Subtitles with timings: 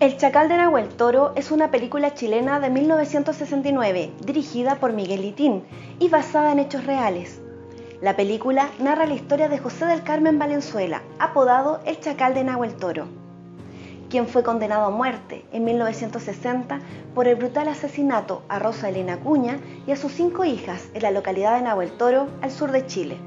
[0.00, 5.62] El Chacal de Nahuel Toro es una película chilena de 1969, dirigida por Miguel Litín
[5.98, 7.42] y basada en hechos reales.
[8.00, 12.76] La película narra la historia de José del Carmen Valenzuela, apodado El Chacal de Nahuel
[12.76, 13.08] Toro,
[14.08, 16.80] quien fue condenado a muerte en 1960
[17.14, 21.10] por el brutal asesinato a Rosa Elena Cuña y a sus cinco hijas en la
[21.10, 23.18] localidad de Nahuel Toro, al sur de Chile.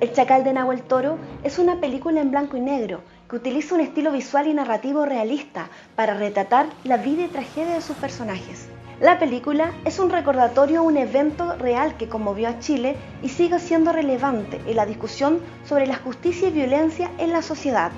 [0.00, 3.82] El Chacal de Nahuel Toro es una película en blanco y negro que utiliza un
[3.82, 8.68] estilo visual y narrativo realista para retratar la vida y tragedia de sus personajes.
[9.00, 13.92] La película es un recordatorio un evento real que conmovió a Chile y sigue siendo
[13.92, 17.92] relevante en la discusión sobre la justicia y violencia en la sociedad.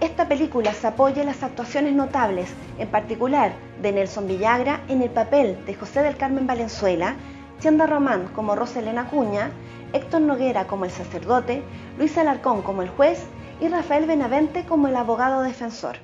[0.00, 5.10] Esta película se apoya en las actuaciones notables, en particular de Nelson Villagra en el
[5.10, 7.16] papel de José del Carmen Valenzuela,
[7.58, 9.50] Chenda Román como Rosa Elena Cuña,
[9.92, 11.62] Héctor Noguera como el sacerdote,
[11.96, 13.26] Luis Alarcón como el juez
[13.60, 15.96] y Rafael Benavente como el abogado defensor.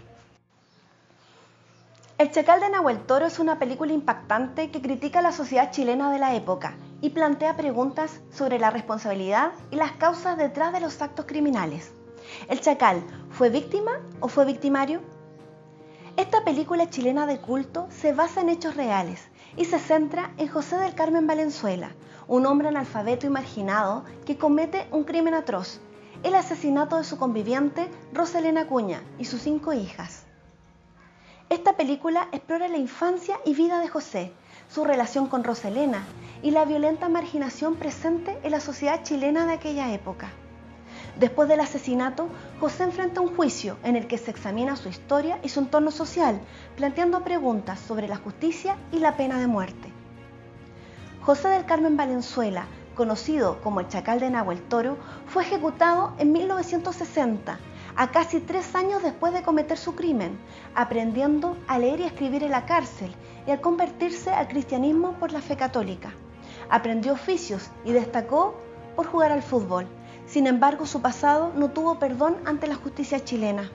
[2.18, 6.18] El Chacal de Nahuel Toro es una película impactante que critica la sociedad chilena de
[6.18, 11.26] la época y plantea preguntas sobre la responsabilidad y las causas detrás de los actos
[11.26, 11.92] criminales.
[12.48, 15.00] ¿El Chacal fue víctima o fue victimario?
[16.16, 20.76] Esta película chilena de culto se basa en hechos reales y se centra en José
[20.76, 21.90] del Carmen Valenzuela,
[22.26, 25.80] un hombre analfabeto y marginado que comete un crimen atroz
[26.24, 30.24] el asesinato de su conviviente Roselena Cuña y sus cinco hijas.
[31.50, 34.32] Esta película explora la infancia y vida de José,
[34.70, 36.02] su relación con Roselena
[36.42, 40.30] y la violenta marginación presente en la sociedad chilena de aquella época.
[41.20, 45.50] Después del asesinato, José enfrenta un juicio en el que se examina su historia y
[45.50, 46.40] su entorno social,
[46.74, 49.92] planteando preguntas sobre la justicia y la pena de muerte.
[51.20, 57.58] José del Carmen Valenzuela conocido como el Chacal de Nahuel Toro, fue ejecutado en 1960,
[57.96, 60.38] a casi tres años después de cometer su crimen,
[60.74, 63.14] aprendiendo a leer y escribir en la cárcel
[63.46, 66.12] y al convertirse al cristianismo por la fe católica.
[66.70, 68.54] Aprendió oficios y destacó
[68.96, 69.86] por jugar al fútbol.
[70.26, 73.70] Sin embargo, su pasado no tuvo perdón ante la justicia chilena.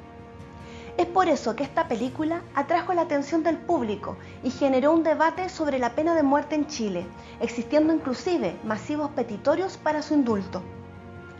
[1.00, 5.48] Es por eso que esta película atrajo la atención del público y generó un debate
[5.48, 7.06] sobre la pena de muerte en Chile,
[7.40, 10.62] existiendo inclusive masivos petitorios para su indulto.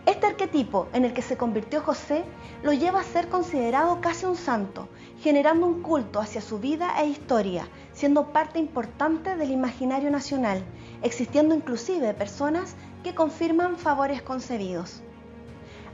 [0.06, 2.24] Este arquetipo en el que se convirtió José
[2.64, 4.90] lo lleva a ser considerado casi un santo,
[5.20, 10.64] generando un culto hacia su vida e historia, siendo parte importante del imaginario nacional,
[11.04, 15.04] existiendo inclusive personas que confirman favores concebidos.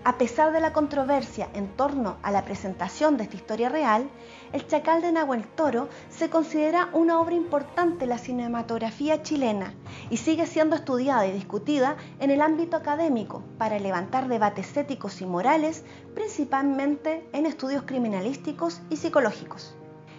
[0.05, 4.07] A pesar de la controversia en torno a la presentación de esta historia real,
[4.53, 9.73] El Chacal de Nahuel Toro se considera una obra importante en la cinematografía chilena
[10.09, 15.25] y sigue siendo estudiada y discutida en el ámbito académico para levantar debates éticos y
[15.25, 15.83] morales,
[16.13, 19.75] principalmente en estudios criminalísticos y psicológicos.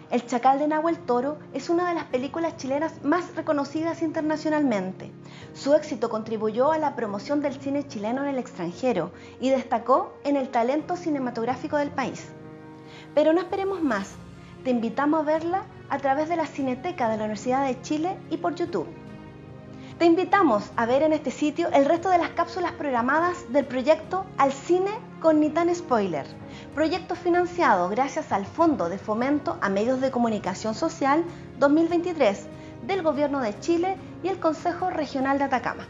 [0.09, 5.11] El Chacal de Nahuel Toro es una de las películas chilenas más reconocidas internacionalmente.
[5.53, 9.11] Su éxito contribuyó a la promoción del cine chileno en el extranjero
[9.41, 12.29] y destacó en el talento cinematográfico del país.
[13.17, 14.15] Pero no esperemos más,
[14.63, 18.37] te invitamos a verla a través de la Cineteca de la Universidad de Chile y
[18.37, 18.87] por YouTube.
[19.99, 24.27] Te invitamos a ver en este sitio el resto de las cápsulas programadas del proyecto
[24.37, 24.91] Al Cine
[25.21, 26.27] con Ni Tan Spoiler
[26.75, 31.25] proyecto financiado gracias al Fondo de Fomento a Medios de Comunicación Social
[31.59, 32.47] 2023
[32.87, 35.89] del Gobierno de Chile y el Consejo Regional de Atacama.